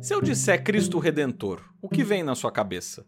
Se 0.00 0.14
eu 0.14 0.22
disser 0.22 0.64
Cristo 0.64 0.98
Redentor, 0.98 1.60
o 1.82 1.86
que 1.86 2.02
vem 2.02 2.22
na 2.22 2.34
sua 2.34 2.50
cabeça? 2.50 3.04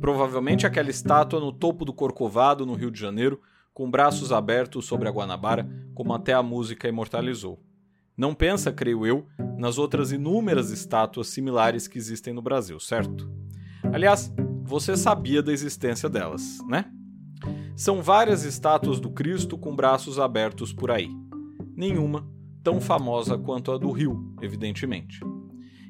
Provavelmente 0.00 0.68
aquela 0.68 0.88
estátua 0.88 1.40
no 1.40 1.52
topo 1.52 1.84
do 1.84 1.92
Corcovado, 1.92 2.64
no 2.64 2.74
Rio 2.74 2.92
de 2.92 3.00
Janeiro, 3.00 3.40
com 3.74 3.90
braços 3.90 4.30
abertos 4.30 4.86
sobre 4.86 5.08
a 5.08 5.10
Guanabara, 5.10 5.68
como 5.96 6.14
até 6.14 6.32
a 6.32 6.42
música 6.42 6.86
imortalizou. 6.86 7.60
Não 8.16 8.36
pensa, 8.36 8.70
creio 8.70 9.04
eu, 9.04 9.26
nas 9.56 9.78
outras 9.78 10.12
inúmeras 10.12 10.70
estátuas 10.70 11.26
similares 11.26 11.88
que 11.88 11.98
existem 11.98 12.32
no 12.32 12.40
Brasil, 12.40 12.78
certo? 12.78 13.28
Aliás, 13.92 14.32
você 14.62 14.96
sabia 14.96 15.42
da 15.42 15.52
existência 15.52 16.08
delas, 16.08 16.58
né? 16.68 16.84
São 17.74 18.00
várias 18.00 18.44
estátuas 18.44 19.00
do 19.00 19.10
Cristo 19.10 19.58
com 19.58 19.74
braços 19.74 20.20
abertos 20.20 20.72
por 20.72 20.92
aí. 20.92 21.10
Nenhuma 21.74 22.28
tão 22.62 22.80
famosa 22.80 23.36
quanto 23.36 23.72
a 23.72 23.78
do 23.78 23.90
Rio, 23.90 24.36
evidentemente. 24.40 25.20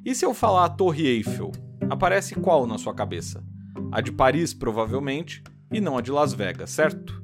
E 0.09 0.15
se 0.15 0.25
eu 0.25 0.33
falar 0.33 0.65
a 0.65 0.69
Torre 0.71 1.07
Eiffel, 1.07 1.53
aparece 1.91 2.35
qual 2.35 2.67
na 2.67 2.79
sua 2.79 2.95
cabeça? 2.95 3.45
A 3.93 4.01
de 4.01 4.11
Paris, 4.11 4.55
provavelmente, 4.55 5.45
e 5.71 5.83
não 5.83 5.99
a 5.99 6.01
de 6.01 6.11
Las 6.11 6.33
Vegas, 6.33 6.71
certo? 6.71 7.23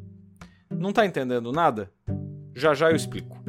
Não 0.68 0.92
tá 0.92 1.06
entendendo 1.06 1.50
nada? 1.50 1.90
Já 2.54 2.74
já 2.74 2.90
eu 2.90 2.94
explico. 2.94 3.42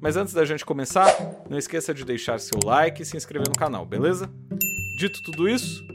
Mas 0.00 0.16
antes 0.16 0.32
da 0.32 0.42
gente 0.46 0.64
começar, 0.64 1.06
não 1.50 1.58
esqueça 1.58 1.92
de 1.92 2.02
deixar 2.02 2.40
seu 2.40 2.58
like 2.64 3.02
e 3.02 3.04
se 3.04 3.14
inscrever 3.14 3.46
no 3.46 3.54
canal, 3.54 3.84
beleza? 3.84 4.26
Dito 4.98 5.22
tudo 5.22 5.46
isso, 5.46 5.86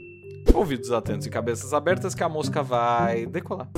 ouvidos 0.53 0.91
atentos 0.91 1.25
e 1.25 1.31
cabeças 1.31 1.73
abertas 1.73 2.14
que 2.14 2.22
a 2.22 2.30
mosca 2.30 2.62
vai 2.62 3.25
decolar. 3.25 3.72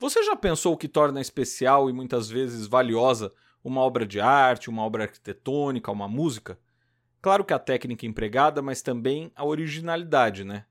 Você 0.00 0.22
já 0.22 0.34
pensou 0.34 0.72
o 0.72 0.78
que 0.78 0.88
torna 0.88 1.20
especial 1.20 1.90
e 1.90 1.92
muitas 1.92 2.30
vezes 2.30 2.66
valiosa 2.66 3.30
uma 3.62 3.80
obra 3.80 4.06
de 4.06 4.20
arte, 4.20 4.70
uma 4.70 4.82
obra 4.82 5.04
arquitetônica, 5.04 5.90
uma 5.90 6.08
música? 6.08 6.58
Claro 7.20 7.44
que 7.44 7.54
a 7.54 7.58
técnica 7.58 8.06
empregada, 8.06 8.60
mas 8.60 8.82
também 8.82 9.30
a 9.36 9.44
originalidade, 9.44 10.44
né? 10.44 10.64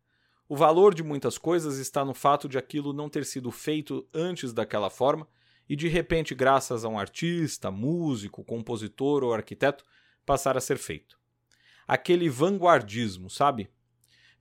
O 0.50 0.56
valor 0.56 0.94
de 0.94 1.02
muitas 1.02 1.38
coisas 1.38 1.78
está 1.78 2.04
no 2.04 2.14
fato 2.14 2.50
de 2.50 2.58
aquilo 2.58 2.92
não 2.92 3.10
ter 3.10 3.26
sido 3.26 3.52
feito 3.52 4.06
antes 4.14 4.52
daquela 4.52 4.90
forma 4.90 5.28
e 5.70 5.76
de 5.78 5.88
repente, 5.88 6.36
graças 6.36 6.84
a 6.84 6.90
um 6.90 7.00
artista, 7.00 7.72
músico, 7.72 8.44
compositor 8.44 9.24
ou 9.24 9.34
arquiteto, 9.34 9.86
passar 10.26 10.58
a 10.58 10.60
ser 10.60 10.78
feito. 10.78 11.18
Aquele 11.88 12.28
vanguardismo, 12.28 13.30
sabe? 13.30 13.70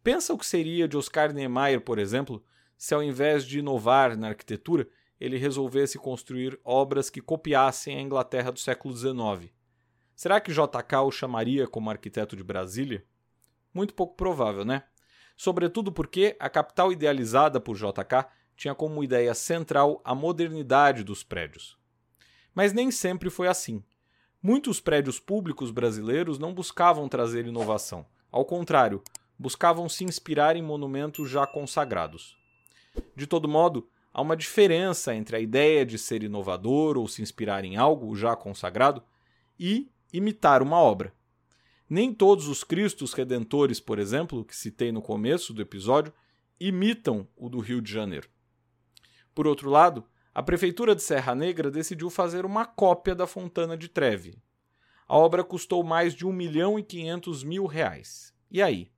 Pensa 0.03 0.33
o 0.33 0.39
que 0.39 0.45
seria 0.45 0.89
de 0.89 0.97
Oscar 0.97 1.33
Niemeyer, 1.33 1.81
por 1.81 2.01
exemplo, 2.01 2.45
se 2.77 2.93
ao 2.93 3.01
invés 3.01 3.45
de 3.45 3.61
inovar 3.61 4.17
na 4.17 4.31
arquitetura, 4.31 4.89
ele 5.21 5.37
resolvesse 5.37 5.99
construir 5.99 6.59
obras 6.65 7.11
que 7.11 7.21
copiassem 7.21 7.97
a 7.97 8.01
Inglaterra 8.01 8.51
do 8.51 8.59
século 8.59 8.97
XIX. 8.97 9.53
Será 10.17 10.41
que 10.41 10.53
JK 10.53 10.97
o 11.05 11.11
chamaria 11.11 11.67
como 11.67 11.91
arquiteto 11.91 12.35
de 12.35 12.43
Brasília? 12.43 13.05
Muito 13.73 13.95
pouco 13.95 14.17
provável, 14.17 14.65
né? 14.65 14.85
Sobretudo 15.37 15.93
porque 15.93 16.37
a 16.41 16.49
capital 16.49 16.91
idealizada 16.91 17.61
por 17.61 17.77
JK 17.77 18.27
tinha 18.57 18.75
como 18.75 19.05
ideia 19.05 19.35
central 19.35 20.01
a 20.05 20.15
modernidade 20.15 21.05
dos 21.05 21.23
prédios. 21.23 21.79
Mas 22.55 22.73
nem 22.73 22.91
sempre 22.91 23.31
foi 23.31 23.49
assim. 23.49 23.83
Muitos 24.43 24.81
prédios 24.81 25.21
públicos 25.21 25.71
brasileiros 25.71 26.39
não 26.39 26.53
buscavam 26.53 27.09
trazer 27.09 27.47
inovação. 27.47 28.07
Ao 28.31 28.45
contrário, 28.45 29.03
buscavam 29.39 29.89
se 29.89 30.05
inspirar 30.05 30.57
em 30.57 30.63
monumentos 30.63 31.31
já 31.31 31.47
consagrados. 31.47 32.37
De 33.17 33.27
todo 33.27 33.49
modo, 33.49 33.89
há 34.13 34.21
uma 34.21 34.37
diferença 34.37 35.15
entre 35.15 35.37
a 35.37 35.41
ideia 35.41 35.85
de 35.87 35.99
ser 35.99 36.23
inovador 36.23 36.97
ou 36.97 37.07
se 37.07 37.23
inspirar 37.23 37.65
em 37.65 37.77
algo 37.77 38.15
já 38.17 38.35
consagrado 38.37 39.03
e 39.59 39.91
imitar 40.13 40.63
uma 40.63 40.79
obra. 40.79 41.15
Nem 41.89 42.15
todos 42.15 42.47
os 42.49 42.63
Cristos 42.63 43.13
Redentores, 43.13 43.81
por 43.81 43.99
exemplo, 43.99 44.45
que 44.45 44.57
citei 44.57 44.93
no 44.93 45.03
começo 45.03 45.53
do 45.53 45.61
episódio, 45.61 46.13
imitam 46.59 47.27
o 47.37 47.49
do 47.49 47.59
Rio 47.59 47.81
de 47.81 47.93
Janeiro. 47.93 48.29
Por 49.35 49.47
outro 49.47 49.69
lado, 49.69 50.05
a 50.33 50.43
Prefeitura 50.43 50.95
de 50.95 51.03
Serra 51.03 51.35
Negra 51.35 51.71
decidiu 51.71 52.09
fazer 52.09 52.45
uma 52.45 52.65
cópia 52.65 53.15
da 53.15 53.27
Fontana 53.27 53.77
de 53.77 53.89
Treve. 53.89 54.39
A 55.09 55.17
obra 55.17 55.43
custou 55.43 55.83
mais 55.83 56.15
de 56.15 56.25
1 56.25 56.33
milhão 56.33 56.79
e 56.79 56.83
500 56.85 57.43
mil 57.43 57.67
reais. 57.67 58.33
E 58.49 58.63
aí? 58.63 58.93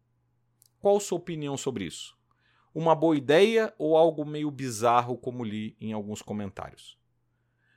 Qual 0.79 1.01
sua 1.01 1.17
opinião 1.17 1.57
sobre 1.57 1.85
isso? 1.85 2.15
Uma 2.75 2.95
boa 2.95 3.17
ideia 3.17 3.73
ou 3.79 3.97
algo 3.97 4.25
meio 4.25 4.51
bizarro, 4.51 5.17
como 5.17 5.45
li 5.45 5.77
em 5.81 5.93
alguns 5.93 6.23
comentários. 6.23 6.99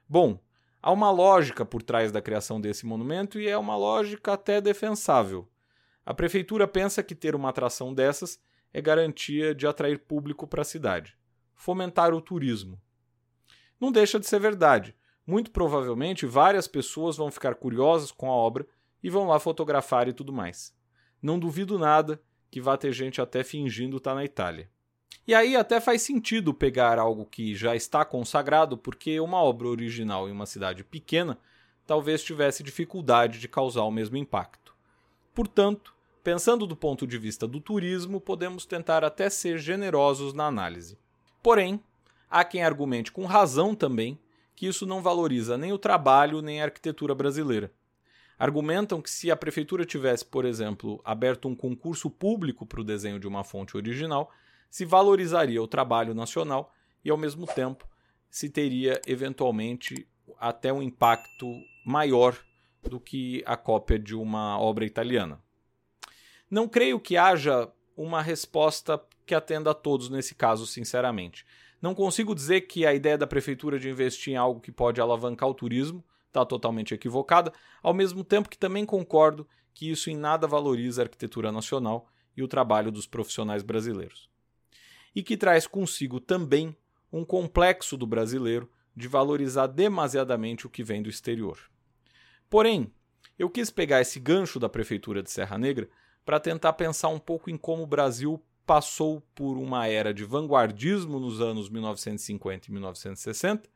Bom, 0.08 0.40
há 0.82 0.92
uma 0.92 1.12
lógica 1.12 1.66
por 1.66 1.82
trás 1.82 2.12
da 2.12 2.22
criação 2.22 2.62
desse 2.62 2.86
monumento 2.86 3.40
e 3.40 3.48
é 3.48 3.58
uma 3.58 3.76
lógica 3.76 4.34
até 4.34 4.62
defensável. 4.62 5.48
A 6.06 6.14
prefeitura 6.14 6.68
pensa 6.68 7.02
que 7.02 7.16
ter 7.16 7.36
uma 7.36 7.50
atração 7.50 7.94
dessas 7.94 8.40
é 8.72 8.82
garantia 8.82 9.56
de 9.56 9.66
atrair 9.66 10.00
público 10.00 10.46
para 10.46 10.62
a 10.62 10.66
cidade, 10.66 11.18
fomentar 11.56 12.14
o 12.14 12.22
turismo. 12.22 12.80
Não 13.80 13.92
deixa 13.92 14.20
de 14.20 14.28
ser 14.28 14.40
verdade. 14.40 14.96
Muito 15.26 15.50
provavelmente 15.50 16.26
várias 16.26 16.68
pessoas 16.68 17.18
vão 17.18 17.32
ficar 17.32 17.56
curiosas 17.56 18.12
com 18.12 18.30
a 18.30 18.36
obra 18.36 18.68
e 19.02 19.10
vão 19.10 19.28
lá 19.28 19.40
fotografar 19.40 20.08
e 20.08 20.14
tudo 20.14 20.32
mais. 20.32 20.76
Não 21.22 21.40
duvido 21.40 21.80
nada 21.80 22.22
que 22.52 22.62
vá 22.62 22.78
ter 22.78 22.92
gente 22.94 23.20
até 23.20 23.44
fingindo 23.44 23.98
estar 23.98 24.12
tá 24.12 24.16
na 24.16 24.24
Itália. 24.24 24.70
E 25.28 25.34
aí 25.34 25.56
até 25.56 25.80
faz 25.82 26.02
sentido 26.02 26.54
pegar 26.54 27.00
algo 27.00 27.26
que 27.26 27.56
já 27.56 27.76
está 27.76 28.06
consagrado, 28.06 28.78
porque 28.78 29.20
uma 29.20 29.42
obra 29.42 29.68
original 29.68 30.30
em 30.30 30.32
uma 30.32 30.46
cidade 30.46 30.84
pequena 30.84 31.38
talvez 31.86 32.24
tivesse 32.24 32.64
dificuldade 32.64 33.40
de 33.40 33.48
causar 33.48 33.84
o 33.84 33.92
mesmo 33.92 34.18
impacto. 34.18 34.76
Portanto, 35.34 35.94
pensando 36.24 36.66
do 36.66 36.76
ponto 36.76 37.06
de 37.06 37.18
vista 37.18 37.48
do 37.48 37.60
turismo, 37.60 38.20
podemos 38.20 38.66
tentar 38.66 39.04
até 39.04 39.30
ser 39.30 39.58
generosos 39.58 40.34
na 40.34 40.46
análise. 40.46 40.98
Porém, 41.44 41.80
há 42.30 42.44
quem 42.44 42.64
argumente 42.64 43.12
com 43.12 43.26
razão 43.26 43.76
também 43.76 44.20
que 44.56 44.68
isso 44.68 44.86
não 44.86 45.02
valoriza 45.02 45.58
nem 45.58 45.74
o 45.74 45.78
trabalho 45.78 46.42
nem 46.42 46.62
a 46.62 46.66
arquitetura 46.66 47.14
brasileira. 47.14 47.72
Argumentam 48.38 49.02
que 49.02 49.10
se 49.10 49.30
a 49.30 49.36
prefeitura 49.36 49.86
tivesse, 49.86 50.26
por 50.26 50.46
exemplo, 50.46 51.02
aberto 51.04 51.48
um 51.48 51.56
concurso 51.56 52.10
público 52.10 52.66
para 52.66 52.82
o 52.82 52.84
desenho 52.84 53.20
de 53.20 53.28
uma 53.28 53.44
fonte 53.44 53.78
original, 53.78 54.32
se 54.76 54.84
valorizaria 54.84 55.64
o 55.64 55.70
trabalho 55.70 56.14
nacional 56.14 56.70
e, 57.02 57.10
ao 57.10 57.16
mesmo 57.16 57.48
tempo, 57.48 57.88
se 58.30 58.50
teria 58.50 59.02
eventualmente 59.08 60.06
até 60.38 60.74
um 60.74 60.82
impacto 60.82 61.50
maior 61.86 62.38
do 62.84 63.00
que 63.00 63.42
a 63.46 63.56
cópia 63.56 63.98
de 63.98 64.14
uma 64.14 64.60
obra 64.60 64.84
italiana. 64.84 65.42
Não 66.52 66.68
creio 66.68 67.00
que 67.00 67.16
haja 67.16 67.72
uma 67.96 68.22
resposta 68.22 69.02
que 69.26 69.34
atenda 69.34 69.72
a 69.72 69.74
todos 69.74 70.10
nesse 70.10 70.36
caso, 70.36 70.68
sinceramente. 70.68 71.46
Não 71.82 71.96
consigo 71.96 72.36
dizer 72.36 72.68
que 72.68 72.86
a 72.86 72.94
ideia 72.94 73.18
da 73.18 73.26
prefeitura 73.26 73.80
de 73.80 73.90
investir 73.90 74.34
em 74.34 74.36
algo 74.36 74.60
que 74.60 74.74
pode 74.74 75.00
alavancar 75.00 75.48
o 75.48 75.54
turismo 75.54 76.04
está 76.28 76.46
totalmente 76.46 76.94
equivocada, 76.94 77.54
ao 77.82 77.94
mesmo 77.94 78.26
tempo 78.26 78.50
que 78.50 78.58
também 78.58 78.86
concordo 78.86 79.48
que 79.74 79.90
isso 79.90 80.10
em 80.10 80.18
nada 80.18 80.46
valoriza 80.46 81.02
a 81.02 81.06
arquitetura 81.06 81.50
nacional 81.50 82.10
e 82.36 82.44
o 82.44 82.48
trabalho 82.50 82.92
dos 82.92 83.08
profissionais 83.08 83.64
brasileiros 83.64 84.35
e 85.16 85.24
que 85.24 85.38
traz 85.38 85.66
consigo 85.66 86.20
também 86.20 86.76
um 87.12 87.24
complexo 87.24 87.96
do 87.96 88.06
brasileiro 88.06 88.70
de 88.96 89.08
valorizar 89.08 89.68
demasiadamente 89.68 90.68
o 90.68 90.70
que 90.70 90.84
vem 90.84 91.02
do 91.02 91.10
exterior. 91.10 91.58
Porém, 92.50 92.92
eu 93.40 93.50
quis 93.50 93.70
pegar 93.70 94.02
esse 94.02 94.20
gancho 94.20 94.60
da 94.60 94.70
prefeitura 94.70 95.24
de 95.24 95.32
Serra 95.32 95.58
Negra 95.58 95.90
para 96.24 96.40
tentar 96.40 96.74
pensar 96.74 97.10
um 97.10 97.20
pouco 97.20 97.50
em 97.50 97.58
como 97.58 97.84
o 97.84 97.88
Brasil 97.88 98.44
passou 98.66 99.22
por 99.34 99.58
uma 99.58 99.88
era 99.88 100.14
de 100.14 100.26
vanguardismo 100.26 101.20
nos 101.20 101.40
anos 101.40 101.70
1950 101.70 102.68
e 102.68 102.72
1960 102.72 103.70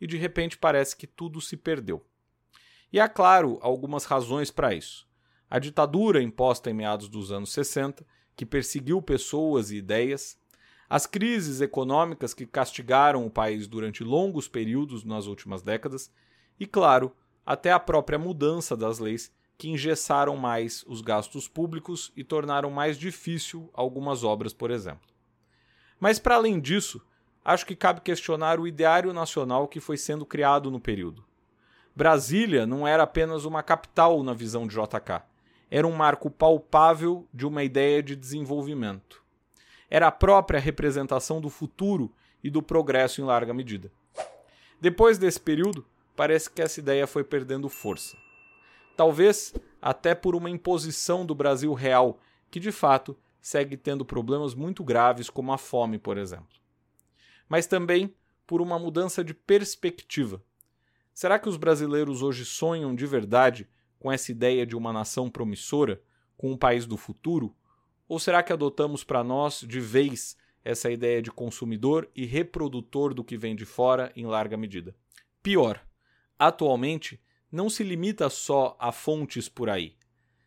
e 0.00 0.06
de 0.06 0.16
repente 0.16 0.56
parece 0.56 0.96
que 0.96 1.06
tudo 1.06 1.40
se 1.40 1.56
perdeu. 1.56 2.04
E 2.92 3.00
há, 3.00 3.08
claro, 3.08 3.58
algumas 3.60 4.04
razões 4.04 4.50
para 4.50 4.74
isso. 4.74 5.06
A 5.50 5.58
ditadura 5.58 6.22
imposta 6.22 6.70
em 6.70 6.74
meados 6.74 7.08
dos 7.08 7.32
anos 7.32 7.52
60, 7.52 8.06
que 8.36 8.46
perseguiu 8.46 9.02
pessoas 9.02 9.70
e 9.70 9.76
ideias, 9.76 10.38
as 10.88 11.06
crises 11.06 11.60
econômicas 11.60 12.32
que 12.32 12.46
castigaram 12.46 13.26
o 13.26 13.30
país 13.30 13.66
durante 13.66 14.02
longos 14.02 14.48
períodos 14.48 15.04
nas 15.04 15.26
últimas 15.26 15.60
décadas 15.60 16.10
e, 16.58 16.66
claro, 16.66 17.12
até 17.44 17.70
a 17.70 17.78
própria 17.78 18.18
mudança 18.18 18.76
das 18.76 18.98
leis 18.98 19.30
que 19.58 19.68
engessaram 19.68 20.36
mais 20.36 20.84
os 20.86 21.00
gastos 21.02 21.46
públicos 21.46 22.12
e 22.16 22.24
tornaram 22.24 22.70
mais 22.70 22.96
difícil 22.96 23.68
algumas 23.74 24.24
obras, 24.24 24.54
por 24.54 24.70
exemplo. 24.70 25.08
Mas, 26.00 26.18
para 26.18 26.36
além 26.36 26.58
disso, 26.58 27.02
acho 27.44 27.66
que 27.66 27.76
cabe 27.76 28.00
questionar 28.00 28.58
o 28.58 28.66
ideário 28.66 29.12
nacional 29.12 29.68
que 29.68 29.80
foi 29.80 29.96
sendo 29.96 30.24
criado 30.24 30.70
no 30.70 30.80
período. 30.80 31.24
Brasília 31.94 32.64
não 32.64 32.86
era 32.86 33.02
apenas 33.02 33.44
uma 33.44 33.62
capital 33.62 34.22
na 34.22 34.32
visão 34.32 34.66
de 34.66 34.74
JK, 34.74 35.22
era 35.70 35.86
um 35.86 35.94
marco 35.94 36.30
palpável 36.30 37.26
de 37.34 37.44
uma 37.44 37.62
ideia 37.62 38.02
de 38.02 38.16
desenvolvimento 38.16 39.27
era 39.90 40.08
a 40.08 40.12
própria 40.12 40.60
representação 40.60 41.40
do 41.40 41.48
futuro 41.48 42.12
e 42.42 42.50
do 42.50 42.62
progresso 42.62 43.20
em 43.20 43.24
larga 43.24 43.54
medida. 43.54 43.90
Depois 44.80 45.18
desse 45.18 45.40
período, 45.40 45.84
parece 46.14 46.50
que 46.50 46.62
essa 46.62 46.80
ideia 46.80 47.06
foi 47.06 47.24
perdendo 47.24 47.68
força. 47.68 48.16
Talvez 48.96 49.54
até 49.80 50.14
por 50.14 50.34
uma 50.34 50.50
imposição 50.50 51.24
do 51.24 51.34
Brasil 51.34 51.72
real, 51.72 52.20
que 52.50 52.60
de 52.60 52.72
fato 52.72 53.16
segue 53.40 53.76
tendo 53.76 54.04
problemas 54.04 54.54
muito 54.54 54.84
graves, 54.84 55.30
como 55.30 55.52
a 55.52 55.58
fome, 55.58 55.98
por 55.98 56.18
exemplo. 56.18 56.58
Mas 57.48 57.66
também 57.66 58.14
por 58.46 58.60
uma 58.60 58.78
mudança 58.78 59.22
de 59.22 59.34
perspectiva. 59.34 60.42
Será 61.14 61.38
que 61.38 61.48
os 61.48 61.56
brasileiros 61.56 62.22
hoje 62.22 62.44
sonham 62.44 62.94
de 62.94 63.06
verdade 63.06 63.68
com 63.98 64.10
essa 64.10 64.30
ideia 64.30 64.66
de 64.66 64.76
uma 64.76 64.92
nação 64.92 65.28
promissora, 65.28 66.00
com 66.36 66.52
um 66.52 66.56
país 66.56 66.86
do 66.86 66.96
futuro? 66.96 67.54
Ou 68.08 68.18
será 68.18 68.42
que 68.42 68.52
adotamos 68.52 69.04
para 69.04 69.22
nós 69.22 69.60
de 69.60 69.80
vez 69.80 70.36
essa 70.64 70.90
ideia 70.90 71.20
de 71.20 71.30
consumidor 71.30 72.10
e 72.16 72.24
reprodutor 72.24 73.12
do 73.12 73.22
que 73.22 73.36
vem 73.36 73.54
de 73.54 73.64
fora 73.64 74.10
em 74.16 74.26
larga 74.26 74.56
medida? 74.56 74.94
Pior, 75.42 75.80
atualmente 76.38 77.20
não 77.50 77.68
se 77.68 77.84
limita 77.84 78.28
só 78.28 78.76
a 78.80 78.90
fontes 78.90 79.48
por 79.48 79.68
aí. 79.68 79.96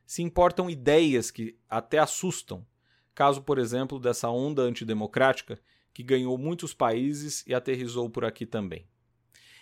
Se 0.05 0.21
importam 0.21 0.69
ideias 0.69 1.31
que 1.31 1.57
até 1.69 1.99
assustam. 1.99 2.65
Caso, 3.13 3.41
por 3.41 3.57
exemplo, 3.57 3.99
dessa 3.99 4.29
onda 4.29 4.63
antidemocrática 4.63 5.59
que 5.93 6.03
ganhou 6.03 6.37
muitos 6.37 6.73
países 6.73 7.43
e 7.45 7.53
aterrizou 7.53 8.09
por 8.09 8.25
aqui 8.25 8.45
também. 8.45 8.87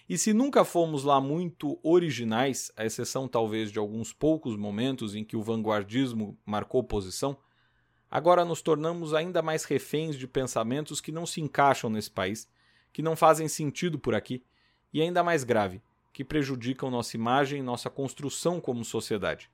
E 0.07 0.17
se 0.17 0.33
nunca 0.33 0.65
fomos 0.65 1.03
lá 1.03 1.21
muito 1.21 1.79
originais, 1.83 2.71
à 2.75 2.83
exceção 2.83 3.27
talvez 3.27 3.71
de 3.71 3.77
alguns 3.77 4.11
poucos 4.11 4.55
momentos 4.55 5.13
em 5.13 5.23
que 5.23 5.37
o 5.37 5.43
vanguardismo 5.43 6.37
marcou 6.45 6.83
posição, 6.83 7.37
agora 8.09 8.43
nos 8.43 8.61
tornamos 8.61 9.13
ainda 9.13 9.41
mais 9.41 9.63
reféns 9.63 10.15
de 10.15 10.27
pensamentos 10.27 10.99
que 11.01 11.11
não 11.11 11.25
se 11.25 11.41
encaixam 11.41 11.89
nesse 11.89 12.09
país, 12.11 12.47
que 12.91 13.01
não 13.01 13.15
fazem 13.15 13.47
sentido 13.47 13.99
por 13.99 14.15
aqui, 14.15 14.43
e 14.91 15.01
ainda 15.01 15.23
mais 15.23 15.43
grave, 15.43 15.81
que 16.11 16.23
prejudicam 16.23 16.89
nossa 16.89 17.15
imagem 17.15 17.59
e 17.59 17.63
nossa 17.63 17.89
construção 17.89 18.59
como 18.59 18.83
sociedade. 18.83 19.49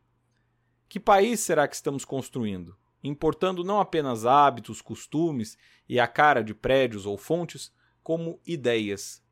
Que 0.87 0.99
país 0.99 1.39
será 1.39 1.67
que 1.67 1.75
estamos 1.75 2.05
construindo? 2.05 2.75
Importando 3.03 3.63
não 3.63 3.79
apenas 3.79 4.25
hábitos, 4.25 4.81
costumes 4.81 5.57
e 5.87 5.99
a 5.99 6.07
cara 6.07 6.43
de 6.43 6.53
prédios 6.53 7.05
ou 7.05 7.17
fontes, 7.17 7.73
como 8.01 8.39
ideias, 8.45 9.23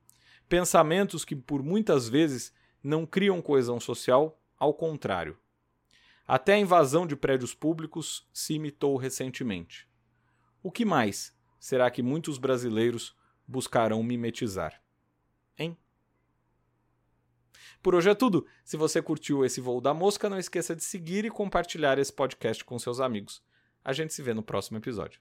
Pensamentos 0.53 1.25
que 1.25 1.35
por 1.35 1.63
muitas 1.63 2.07
vezes 2.07 2.53
não 2.83 3.07
criam 3.07 3.41
coesão 3.41 3.79
social, 3.79 4.39
ao 4.55 4.73
contrário. 4.73 5.35
Até 6.27 6.53
a 6.53 6.59
invasão 6.59 7.05
de 7.05 7.15
prédios 7.15 7.53
públicos 7.53 8.27
se 8.31 8.53
imitou 8.53 8.95
recentemente. 8.95 9.87
O 10.61 10.71
que 10.71 10.85
mais 10.85 11.35
será 11.59 11.91
que 11.91 12.01
muitos 12.01 12.37
brasileiros 12.37 13.15
buscarão 13.45 14.01
mimetizar? 14.01 14.81
Hein? 15.57 15.77
Por 17.81 17.93
hoje 17.93 18.09
é 18.09 18.15
tudo. 18.15 18.47
Se 18.63 18.77
você 18.77 19.01
curtiu 19.01 19.43
esse 19.43 19.59
voo 19.59 19.81
da 19.81 19.93
mosca, 19.93 20.29
não 20.29 20.39
esqueça 20.39 20.73
de 20.73 20.83
seguir 20.83 21.25
e 21.25 21.29
compartilhar 21.29 21.99
esse 21.99 22.13
podcast 22.13 22.63
com 22.63 22.79
seus 22.79 23.01
amigos. 23.01 23.43
A 23.83 23.91
gente 23.91 24.13
se 24.13 24.21
vê 24.21 24.33
no 24.33 24.41
próximo 24.41 24.77
episódio. 24.77 25.19